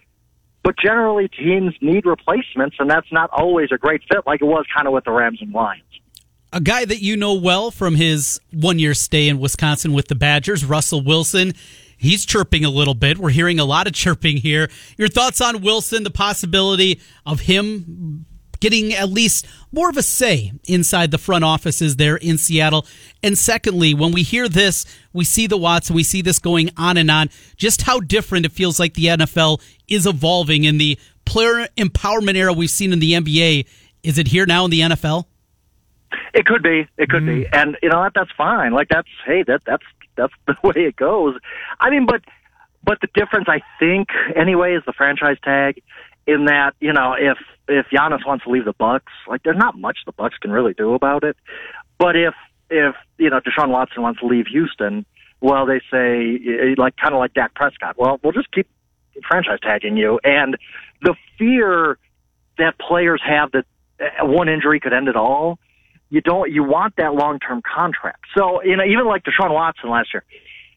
[0.62, 4.64] But generally, teams need replacements, and that's not always a great fit, like it was
[4.74, 5.82] kind of with the Rams and Lions.
[6.52, 10.14] A guy that you know well from his one year stay in Wisconsin with the
[10.14, 11.54] Badgers, Russell Wilson.
[12.02, 13.16] He's chirping a little bit.
[13.16, 14.68] We're hearing a lot of chirping here.
[14.98, 18.26] Your thoughts on Wilson, the possibility of him
[18.58, 22.86] getting at least more of a say inside the front offices there in Seattle.
[23.22, 26.70] And secondly, when we hear this, we see the Watts and we see this going
[26.76, 30.98] on and on, just how different it feels like the NFL is evolving in the
[31.24, 33.64] player empowerment era we've seen in the NBA.
[34.02, 35.26] Is it here now in the NFL?
[36.34, 36.88] It could be.
[36.98, 37.42] It could mm.
[37.42, 37.46] be.
[37.52, 38.72] And you know that that's fine.
[38.72, 39.84] Like that's hey, that that's
[40.22, 40.32] that's
[40.62, 41.36] the way it goes.
[41.80, 42.22] I mean, but
[42.84, 45.82] but the difference I think anyway is the franchise tag
[46.26, 49.78] in that, you know, if if Giannis wants to leave the Bucks, like there's not
[49.78, 51.36] much the Bucks can really do about it.
[51.98, 52.34] But if
[52.70, 55.04] if you know Deshaun Watson wants to leave Houston,
[55.40, 57.96] well, they say eh, like kind of like Dak Prescott.
[57.98, 58.68] Well, we'll just keep
[59.28, 60.56] franchise tagging you, and
[61.02, 61.98] the fear
[62.58, 63.64] that players have that
[64.00, 65.58] eh, one injury could end it all.
[66.12, 66.52] You don't.
[66.52, 68.26] You want that long term contract.
[68.36, 70.22] So you know, even like Deshaun Watson last year,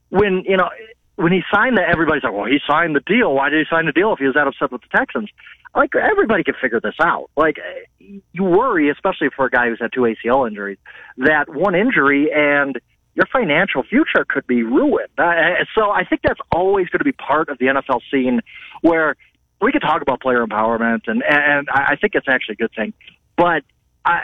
[0.08, 0.70] when you know
[1.18, 3.34] when he signed that, everybody's like, well, he signed the deal.
[3.34, 5.30] Why did he sign the deal if he was that upset with the Texans?
[5.76, 7.30] Like, everybody can figure this out.
[7.36, 7.58] Like,
[8.00, 10.78] you worry, especially for a guy who's had two ACL injuries,
[11.18, 12.80] that one injury and
[13.14, 15.10] your financial future could be ruined.
[15.18, 18.42] Uh, so I think that's always going to be part of the NFL scene
[18.82, 19.16] where
[19.62, 22.94] we could talk about player empowerment, and, and I think it's actually a good thing.
[23.38, 23.64] But
[24.06, 24.24] I,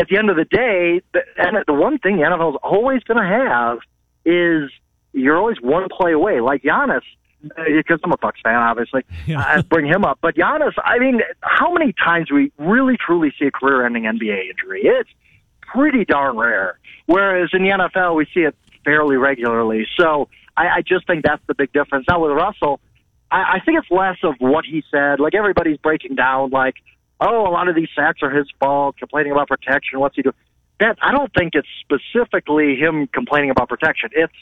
[0.00, 3.02] at the end of the day, the, and the one thing the NFL is always
[3.04, 3.78] going to have
[4.24, 4.70] is
[5.12, 6.40] you're always one play away.
[6.40, 7.02] Like Giannis,
[7.44, 9.40] uh, because I'm a Bucks fan, obviously, Yeah.
[9.46, 10.18] I bring him up.
[10.22, 14.50] But Giannis, I mean, how many times do we really truly see a career-ending NBA
[14.50, 14.82] injury?
[14.84, 15.10] It's
[15.60, 16.78] pretty darn rare.
[17.06, 19.86] Whereas in the NFL, we see it fairly regularly.
[19.98, 22.06] So I, I just think that's the big difference.
[22.08, 22.80] Now with Russell,
[23.30, 25.20] I, I think it's less of what he said.
[25.20, 26.76] Like everybody's breaking down, like,
[27.20, 30.00] oh, a lot of these sacks are his fault, complaining about protection.
[30.00, 30.32] What's he do?
[30.78, 34.10] That I don't think it's specifically him complaining about protection.
[34.12, 34.32] It's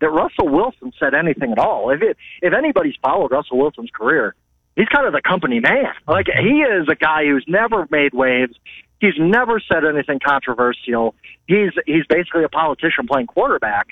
[0.00, 1.90] that Russell Wilson said anything at all.
[1.90, 4.34] If it, if anybody's followed Russell Wilson's career,
[4.76, 5.86] he's kind of the company man.
[6.06, 8.54] Like he is a guy who's never made waves.
[9.00, 11.14] He's never said anything controversial.
[11.46, 13.88] He's he's basically a politician playing quarterback.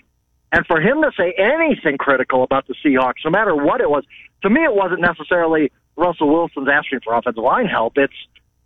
[0.52, 4.04] And for him to say anything critical about the Seahawks, no matter what it was,
[4.42, 7.94] to me it wasn't necessarily Russell Wilson's asking for offensive line help.
[7.96, 8.14] It's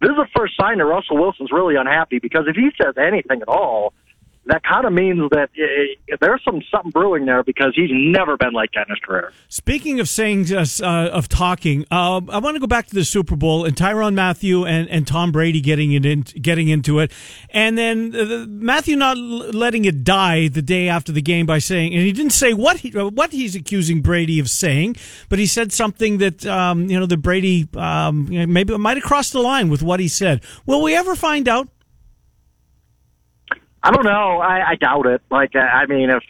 [0.00, 3.42] this is the first sign that Russell Wilson's really unhappy because if he says anything
[3.42, 3.92] at all,
[4.48, 8.54] that kind of means that uh, there's some something brewing there because he's never been
[8.54, 9.32] like his career.
[9.48, 13.04] Speaking of saying uh, uh, of talking, uh, I want to go back to the
[13.04, 17.12] Super Bowl and Tyrann Mathieu and, and Tom Brady getting it in, getting into it,
[17.50, 21.92] and then uh, Mathieu not letting it die the day after the game by saying,
[21.92, 24.96] and he didn't say what he what he's accusing Brady of saying,
[25.28, 29.34] but he said something that um, you know that Brady um, maybe might have crossed
[29.34, 30.42] the line with what he said.
[30.64, 31.68] Will we ever find out?
[33.82, 34.38] I don't know.
[34.40, 35.22] I, I doubt it.
[35.30, 36.22] Like, I I mean, if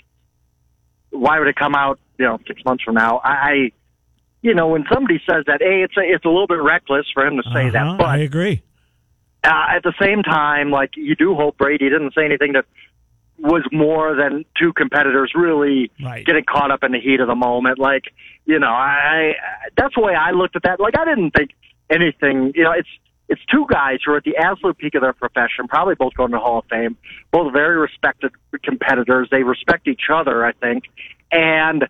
[1.11, 1.99] why would it come out?
[2.19, 3.19] You know, six months from now.
[3.19, 3.73] I, I
[4.43, 7.27] you know, when somebody says that, hey, it's a, it's a little bit reckless for
[7.27, 8.01] him to say Uh-huh, that.
[8.07, 8.63] I agree.
[9.45, 12.65] uh, at the same time, like you do hope Brady didn't say anything that
[13.41, 16.25] was more than two competitors really Right.
[16.27, 17.79] getting caught up in the heat of the moment.
[17.79, 18.13] Like,
[18.47, 19.35] you know, I
[19.77, 20.81] that's the way I looked at that.
[20.81, 21.51] Like, I didn't think
[21.89, 22.53] anything.
[22.55, 22.89] You know, it's
[23.29, 26.31] it's two guys who are at the absolute peak of their profession, probably both going
[26.31, 26.97] to the Hall of Fame,
[27.31, 29.29] both very respected competitors.
[29.31, 30.85] They respect each other, I think,
[31.31, 31.87] and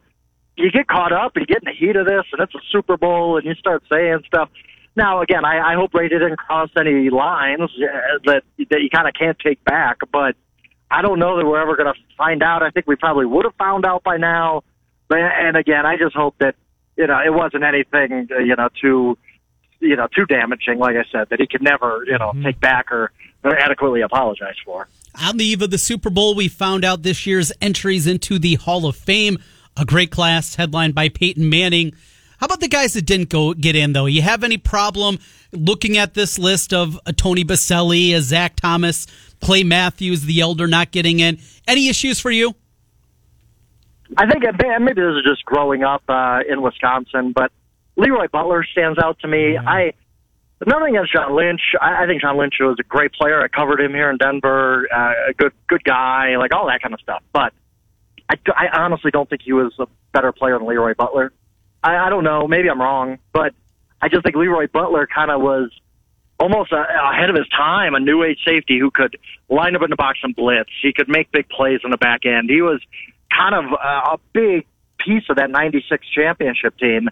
[0.57, 2.59] you get caught up and you get in the heat of this, and it's a
[2.73, 4.51] Super Bowl, and you start saying stuff.
[4.97, 9.07] Now, again, I, I hope Brady didn't cross any lines uh, that that you kind
[9.07, 10.35] of can't take back, but
[10.91, 12.65] I don't know that we're ever going to find out.
[12.65, 14.65] I think we probably would have found out by now.
[15.11, 16.57] And again, I just hope that
[16.97, 19.17] you know it wasn't anything uh, you know too
[19.81, 20.79] you know too damaging.
[20.79, 23.13] Like I said, that he could never you know take back or,
[23.45, 24.89] or adequately apologize for.
[25.21, 28.55] On the eve of the Super Bowl, we found out this year's entries into the
[28.57, 29.39] Hall of Fame.
[29.77, 31.93] A great class headlined by Peyton Manning.
[32.39, 34.07] How about the guys that didn't go get in though?
[34.07, 35.19] You have any problem
[35.53, 39.07] looking at this list of a Tony Boselli, a Zach Thomas,
[39.41, 41.39] Clay Matthews, the elder not getting in?
[41.67, 42.55] Any issues for you?
[44.17, 47.53] I think uh, maybe this is just growing up uh, in Wisconsin, but
[47.99, 49.59] Leroy Butler stands out to me.
[49.59, 49.93] I
[50.65, 51.61] nothing against John Lynch.
[51.81, 53.43] I, I think John Lynch was a great player.
[53.43, 54.87] I covered him here in Denver.
[54.91, 57.23] Uh, a good good guy, like all that kind of stuff.
[57.33, 57.53] But
[58.31, 61.33] I, I honestly don't think he was a better player than Leroy Butler.
[61.83, 62.47] I, I don't know.
[62.47, 63.53] Maybe I'm wrong, but
[64.01, 65.71] I just think Leroy Butler kind of was
[66.39, 69.17] almost a, ahead of his time, a new age safety who could
[69.49, 70.71] line up in the box and blitz.
[70.83, 72.49] He could make big plays on the back end.
[72.49, 72.81] He was
[73.37, 74.67] kind of uh, a big
[74.99, 77.09] piece of that 96 championship team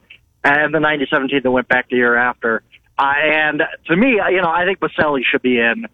[0.47, 2.63] and the 97 team that went back the year after.
[2.99, 5.87] Uh, and to me, you know, I think Boselli should be in.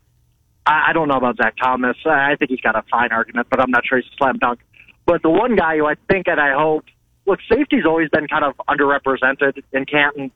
[0.67, 1.97] I, I don't know about Zach Thomas.
[2.05, 4.39] I I think he's got a fine argument, but I'm not sure he's a slam
[4.39, 4.61] dunk.
[5.07, 6.85] But the one guy who I think and I hope,
[7.27, 10.31] look, safety's always been kind of underrepresented in Canton.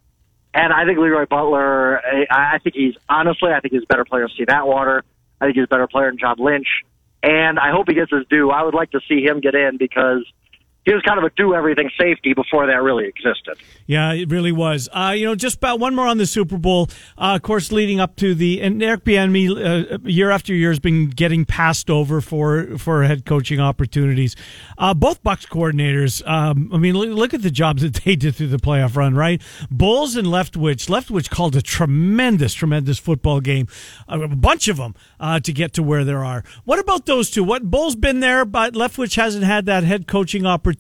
[0.55, 4.07] And I think Leroy Butler, I, I think he's honestly, I think he's a better
[4.07, 5.05] player than Steve Atwater.
[5.41, 6.69] I think he's a better player than John Lynch.
[7.23, 8.51] And I hope he gets his due.
[8.51, 10.25] I would like to see him get in because
[10.87, 13.59] he was kind of a do everything safety before that really existed.
[13.87, 14.89] Yeah, it really was.
[14.93, 16.89] Uh, you know, just about one more on the Super Bowl.
[17.19, 20.79] Uh, of course, leading up to the and Eric Bieniemy, uh, year after year has
[20.79, 24.37] been getting passed over for for head coaching opportunities.
[24.79, 26.27] Uh, both Bucks coordinators.
[26.27, 29.17] Um, I mean, look, at the jobs that they did through the playoff run.
[29.17, 30.87] Right, Bowles and Leftwich.
[30.87, 33.67] Leftwich called a tremendous, tremendous football game.
[34.07, 36.45] A bunch of them uh, to get to where there are.
[36.65, 37.43] What about those two?
[37.43, 40.76] What Bowles been there, but Leftwich hasn't had that head coaching opportunity.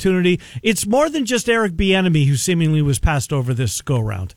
[0.62, 4.34] It's more than just Eric Bieniemy who seemingly was passed over this go round.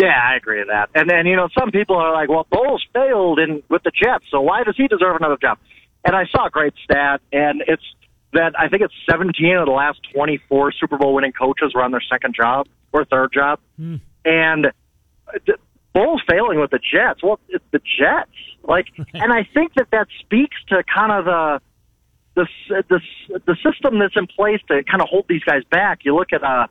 [0.00, 0.90] Yeah, I agree with that.
[0.94, 4.24] And then, you know, some people are like, well, Bowles failed in with the Jets,
[4.30, 5.58] so why does he deserve another job?
[6.04, 7.82] And I saw a great stat, and it's
[8.32, 11.90] that I think it's 17 of the last 24 Super Bowl winning coaches were on
[11.90, 13.58] their second job or third job.
[14.24, 15.52] And uh,
[15.94, 18.30] Bowles failing with the Jets, well, it's the Jets.
[18.62, 21.60] Like, and I think that that speaks to kind of the
[22.36, 22.46] the
[22.88, 23.00] the
[23.46, 26.00] the system that's in place to kind of hold these guys back.
[26.04, 26.66] You look at uh,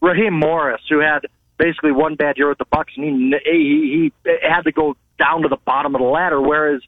[0.00, 1.20] Raheem Morris, who had
[1.58, 5.42] basically one bad year with the Bucks, and he, he he had to go down
[5.42, 6.40] to the bottom of the ladder.
[6.40, 6.80] Whereas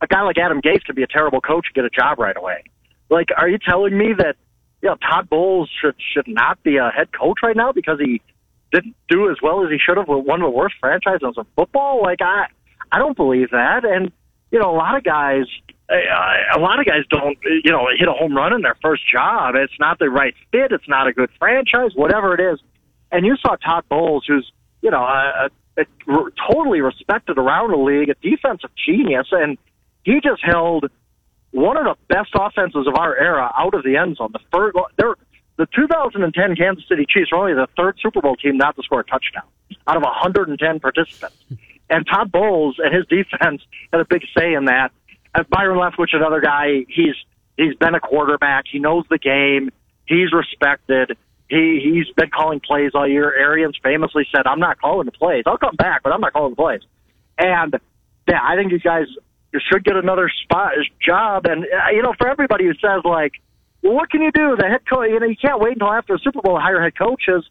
[0.00, 2.36] a guy like Adam Gase could be a terrible coach and get a job right
[2.36, 2.62] away.
[3.08, 4.36] Like, are you telling me that
[4.82, 8.20] you know Todd Bowles should should not be a head coach right now because he
[8.70, 11.44] didn't do as well as he should have with one of the worst franchises in
[11.56, 12.02] football?
[12.02, 12.46] Like, I
[12.90, 13.86] I don't believe that.
[13.86, 14.12] And
[14.50, 15.46] you know, a lot of guys,
[15.92, 19.06] Uh, a lot of guys don't you know hit a home run in their first
[19.06, 19.54] job.
[19.56, 20.72] It's not the right fit.
[20.72, 21.90] It's not a good franchise.
[21.94, 22.60] Whatever it is.
[23.10, 27.76] And you saw Todd Bowles, who's you know a, a, a totally respected around the
[27.76, 29.58] league, a defensive genius, and
[30.04, 30.86] he just held
[31.50, 34.30] one of the best offenses of our era out of the end zone.
[34.32, 35.14] The first, they're,
[35.58, 39.00] the 2010 Kansas City Chiefs were only the third Super Bowl team not to score
[39.00, 39.44] a touchdown
[39.86, 41.36] out of 110 participants.
[41.90, 43.62] And Todd Bowles and his defense
[43.92, 44.92] had a big say in that.
[45.48, 47.14] Byron Leftwich, another guy, he's
[47.56, 48.64] he's been a quarterback.
[48.70, 49.70] He knows the game.
[50.06, 51.16] He's respected.
[51.48, 53.34] He he's been calling plays all year.
[53.34, 55.44] Arians famously said, "I'm not calling the plays.
[55.46, 56.80] I'll come back, but I'm not calling the plays."
[57.38, 57.74] And
[58.28, 59.06] yeah, I think these guys
[59.70, 60.72] should get another spot
[61.04, 61.46] job.
[61.46, 63.32] And uh, you know, for everybody who says like,
[63.82, 66.14] "Well, what can you do?" The head coach, you know, you can't wait until after
[66.14, 67.48] the Super Bowl to hire head coaches.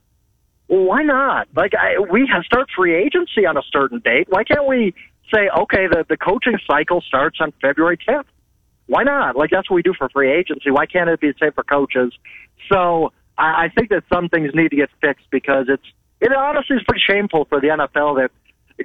[0.68, 1.48] Well, why not?
[1.56, 4.28] Like, I, we have start free agency on a certain date.
[4.30, 4.94] Why can't we
[5.34, 8.26] say, okay, the the coaching cycle starts on February 10th?
[8.88, 9.36] Why not?
[9.36, 10.72] Like that's what we do for free agency.
[10.72, 12.14] Why can't it be the same for coaches?
[12.72, 15.86] So I, I think that some things need to get fixed because it's
[16.20, 18.32] it honestly is pretty shameful for the NFL that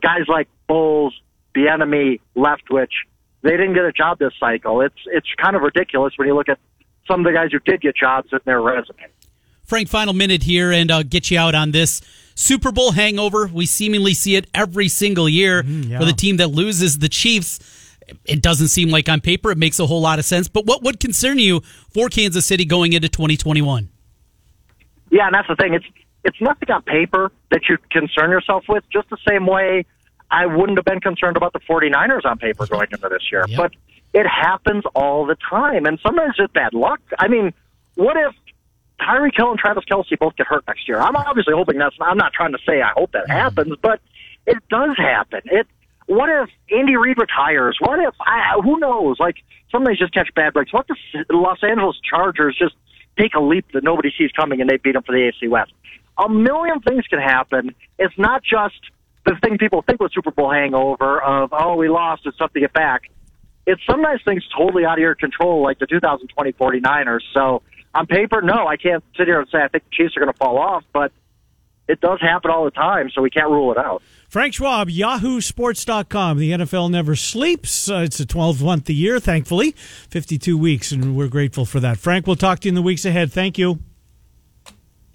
[0.00, 1.14] guys like Bowles,
[1.54, 2.92] Bieniemy, Leftwich,
[3.42, 4.80] they didn't get a job this cycle.
[4.80, 6.58] It's it's kind of ridiculous when you look at
[7.06, 9.06] some of the guys who did get jobs in their resume.
[9.64, 12.00] Frank, final minute here, and I'll get you out on this.
[12.36, 13.50] Super Bowl hangover.
[13.52, 15.98] We seemingly see it every single year mm, yeah.
[15.98, 17.58] for the team that loses the Chiefs.
[18.24, 20.46] It doesn't seem like on paper it makes a whole lot of sense.
[20.46, 23.88] But what would concern you for Kansas City going into 2021?
[25.10, 25.74] Yeah, and that's the thing.
[25.74, 25.86] It's
[26.24, 28.84] it's nothing on paper that you concern yourself with.
[28.92, 29.86] Just the same way
[30.30, 33.44] I wouldn't have been concerned about the 49ers on paper going into this year.
[33.48, 33.56] Yep.
[33.56, 33.72] But
[34.12, 37.00] it happens all the time, and sometimes it's bad luck.
[37.18, 37.54] I mean,
[37.94, 38.34] what if
[39.00, 41.00] Tyreek Hill and Travis Kelce both get hurt next year?
[41.00, 41.96] I'm obviously hoping that's.
[42.00, 43.32] I'm not trying to say I hope that mm-hmm.
[43.32, 44.00] happens, but
[44.46, 45.40] it does happen.
[45.44, 45.66] It.
[46.06, 47.78] What if Andy Reid retires?
[47.80, 49.18] What if I, who knows?
[49.18, 49.36] Like
[49.72, 50.72] some days just catch bad breaks.
[50.72, 52.74] What if the Los Angeles Chargers just
[53.18, 55.72] take a leap that nobody sees coming and they beat them for the AFC West?
[56.18, 57.74] A million things can happen.
[57.98, 58.80] It's not just
[59.26, 62.60] the thing people think with Super Bowl hangover of oh we lost, it's tough to
[62.60, 63.10] get back.
[63.66, 67.20] It's sometimes things totally out of your control, like the 2020 49ers.
[67.34, 67.62] So
[67.96, 70.32] on paper, no, I can't sit here and say I think the Chiefs are going
[70.32, 71.12] to fall off, but
[71.88, 74.02] it does happen all the time, so we can't rule it out.
[74.28, 76.38] Frank Schwab, yahoosports.com.
[76.38, 77.88] The NFL never sleeps.
[77.88, 81.98] Uh, it's a 12 month a year, thankfully, 52 weeks, and we're grateful for that.
[81.98, 83.32] Frank, we'll talk to you in the weeks ahead.
[83.32, 83.78] Thank you.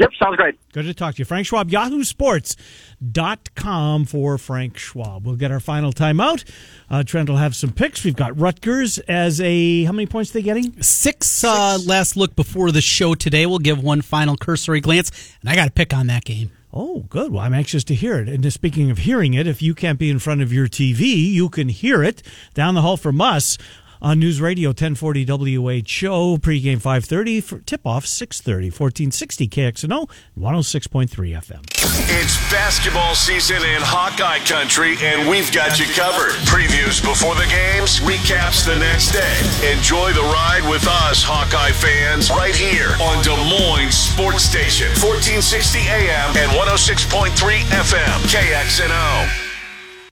[0.02, 0.56] Yep, sounds great.
[0.74, 1.26] Good to talk to you.
[1.26, 5.28] Frank Schwab, yahoosports.com for Frank Schwab.
[5.28, 6.43] We'll get our final timeout.
[6.89, 8.04] Uh, Trent will have some picks.
[8.04, 10.82] We've got Rutgers as a, how many points are they getting?
[10.82, 13.45] Six, uh, last look before the show today.
[13.45, 16.49] We'll give one final cursory glance, and I got to pick on that game.
[16.74, 17.34] Oh, good.
[17.34, 18.28] Well, I'm anxious to hear it.
[18.30, 21.49] And speaking of hearing it, if you can't be in front of your TV, you
[21.49, 22.24] can hear it
[22.54, 23.58] down the hall from us
[24.02, 31.62] on News Radio 1040 WHO, pregame 530, for tip-off 630, 1460 KXNO, 106.3 FM.
[32.10, 36.34] It's basketball season in Hawkeye Country, and we've got you covered.
[36.49, 39.38] Previews before the games, recaps the next day.
[39.70, 45.80] Enjoy the ride with us, Hawkeye fans, right here on Des Moines Sports Station, 1460
[45.86, 47.30] AM and 106.3
[47.70, 49.51] FM, KXNO.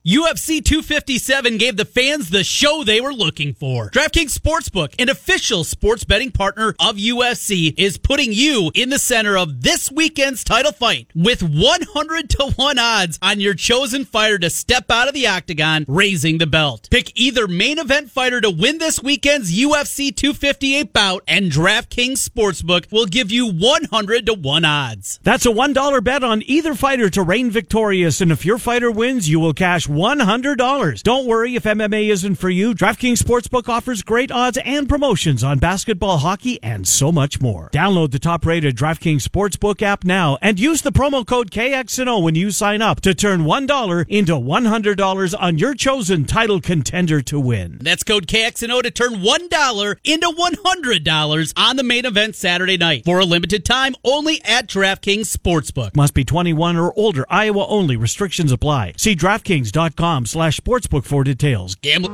[0.08, 3.90] UFC 257 gave the fans the show they were looking for.
[3.90, 9.38] DraftKings Sportsbook, an official sports betting partner of UFC, is putting you in the center
[9.38, 14.50] of this weekend's title fight with 100 to 1 odds on your chosen fighter to
[14.50, 16.88] step out of the octagon, raising the belt.
[16.90, 22.90] Pick either main event fighter to win this weekend's UFC 258 bout, and DraftKings Sportsbook
[22.90, 25.20] will give you 100 to 1 odds.
[25.24, 29.30] That's a $1 bet on either fighter to reign victorious, and if your fighter wins,
[29.30, 31.04] you will cash $100.
[31.04, 32.74] Don't worry if MMA isn't for you.
[32.74, 37.70] DraftKings Sportsbook offers great odds and promotions on basketball, hockey, and so much more.
[37.72, 42.52] Download the top-rated DraftKings Sportsbook app now and use the promo code KXNO when you
[42.52, 47.80] sign up to turn $1 into $100 on your chosen title contender to win.
[47.82, 53.20] That's code KXNO to turn $1 into $100 on the main event Saturday night for
[53.20, 55.96] a limited time only at DraftKings Sportsbook.
[55.96, 57.26] Must be 21 or older.
[57.30, 57.98] Iowa only.
[57.98, 58.94] Restrictions apply.
[58.98, 59.79] See DraftKings.com
[60.26, 61.76] slash sportsbook for details.
[61.76, 62.10] Gamble.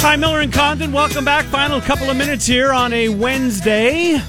[0.00, 0.92] Hi, Miller and Condon.
[0.92, 1.46] Welcome back.
[1.46, 4.20] Final couple of minutes here on a Wednesday.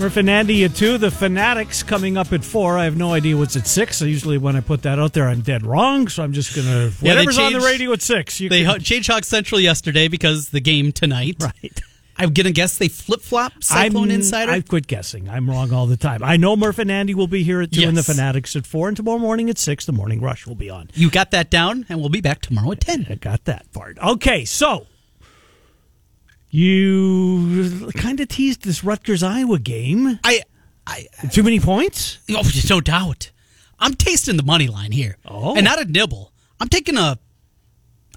[0.00, 0.96] Murph and Andy at two.
[0.96, 2.78] The Fanatics coming up at four.
[2.78, 4.00] I have no idea what's at six.
[4.00, 6.08] Usually, when I put that out there, I'm dead wrong.
[6.08, 8.40] So I'm just gonna Yeah, they whatever's on the radio at six.
[8.40, 11.36] You They can- changed Hawk Central yesterday because the game tonight.
[11.42, 11.82] right.
[12.16, 14.52] I'm gonna guess they flip flop Cyclone I'm, Insider.
[14.52, 15.28] I quit guessing.
[15.28, 16.22] I'm wrong all the time.
[16.22, 18.88] I know Murph and Andy will be here at two, and the Fanatics at four,
[18.88, 20.88] and tomorrow morning at six, the Morning Rush will be on.
[20.94, 23.06] you got that down, and we'll be back tomorrow at ten.
[23.10, 23.98] I got that part.
[23.98, 24.86] Okay, so
[26.50, 30.18] you kind of teased this Rutgers Iowa game.
[30.24, 30.42] I,
[30.86, 32.18] I, Too many points?
[32.30, 33.30] oh, just no doubt.
[33.78, 35.54] I'm tasting the money line here, Oh.
[35.56, 36.32] and not a nibble.
[36.60, 37.18] I'm taking a.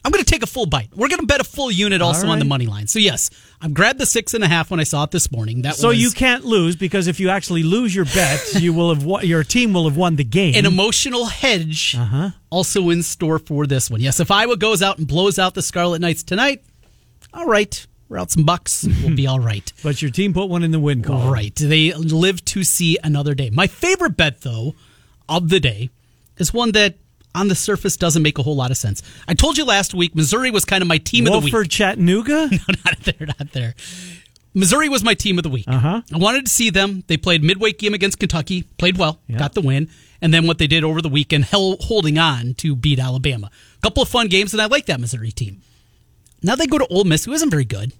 [0.06, 0.90] I'm going to take a full bite.
[0.94, 2.88] We're going to bet a full unit also on the money line.
[2.88, 3.30] So yes,
[3.62, 5.62] I grabbed the six and a half when I saw it this morning.
[5.62, 8.94] That So was you can't lose because if you actually lose your bet, you will
[8.94, 10.56] have won, your team will have won the game.
[10.56, 12.32] an emotional hedge Uh-huh.
[12.50, 14.02] also in store for this one.
[14.02, 16.62] Yes, if Iowa goes out and blows out the Scarlet Knights tonight,
[17.34, 18.88] all right, we're out some bucks.
[19.04, 19.74] We'll be all right.
[19.84, 21.30] but your team put one in the win column.
[21.34, 21.54] Right.
[21.56, 23.50] They live to see another day.
[23.50, 24.76] My favorite bet, though,
[25.28, 25.90] of the day
[26.38, 26.96] is one that
[27.36, 29.02] on the surface doesn't make a whole lot of sense.
[29.28, 31.54] I told you last week Missouri was kind of my team of the week.
[31.54, 31.70] Wofford.
[31.72, 32.50] Chattanooga.
[32.52, 33.74] No, not there, not there.
[34.54, 35.66] Missouri was my team of the week.
[35.68, 36.02] Uh-huh.
[36.14, 37.04] I wanted to see them.
[37.08, 39.90] They played midweek game against Kentucky, played well, got the win,
[40.22, 43.50] and then what they did over the weekend, hell, holding on to beat Alabama.
[43.78, 45.64] A couple of fun games, and I like that Missouri team.
[46.44, 47.94] Now they go to Ole Miss, who isn't very good.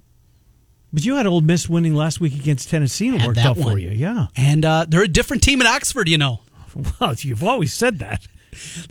[0.94, 3.80] But you had Ole Miss winning last week against Tennessee and it worked out for
[3.80, 3.90] you.
[3.90, 4.28] Yeah.
[4.38, 6.42] And uh, they're a different team in Oxford, you know.
[7.00, 8.26] Well, you've always said that.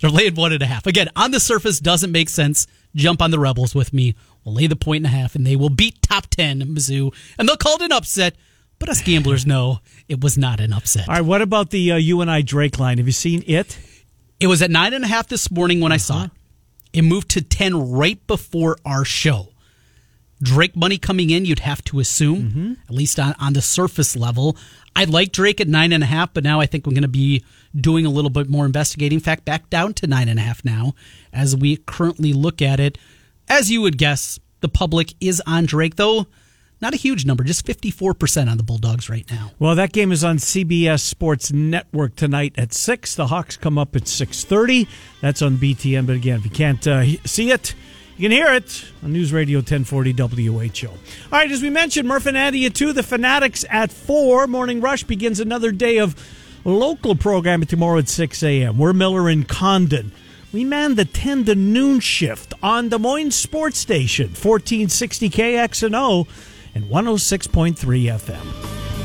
[0.00, 0.86] They're laying one and a half.
[0.86, 2.68] Again, on the surface, doesn't make sense.
[2.94, 4.14] Jump on the Rebels with me.
[4.44, 7.12] We'll lay the point and a half, and they will beat top 10 Mizzou.
[7.38, 8.36] And they'll call it an upset,
[8.78, 11.08] but us gamblers know it was not an upset.
[11.08, 11.24] All right.
[11.24, 12.98] What about the uh, UNI Drake line?
[12.98, 13.76] Have you seen it?
[14.38, 16.30] It was at nine and a half this morning when I saw it.
[16.92, 19.51] It moved to 10 right before our show.
[20.42, 24.56] Drake money coming in, you'd have to assume, at least on, on the surface level.
[24.94, 27.08] I like Drake at nine and a half, but now I think we're going to
[27.08, 29.16] be doing a little bit more investigating.
[29.16, 30.94] In fact, back down to nine and a half now
[31.32, 32.98] as we currently look at it.
[33.48, 36.26] As you would guess, the public is on Drake, though
[36.82, 39.52] not a huge number, just 54% on the Bulldogs right now.
[39.60, 43.14] Well, that game is on CBS Sports Network tonight at six.
[43.14, 44.88] The Hawks come up at six thirty.
[45.20, 46.06] That's on BTN.
[46.08, 47.76] But again, if you can't uh, see it,
[48.22, 50.86] you can hear it on News Radio 1040 WHO.
[50.86, 50.96] All
[51.32, 52.92] right, as we mentioned, Murph and Andy at two.
[52.92, 54.46] The Fanatics at four.
[54.46, 56.14] Morning Rush begins another day of
[56.64, 58.78] local programming tomorrow at six a.m.
[58.78, 60.12] We're Miller and Condon.
[60.52, 66.28] We man the 10 to noon shift on Des Moines Sports Station, 1460 KXNO
[66.76, 69.01] and 106.3 FM.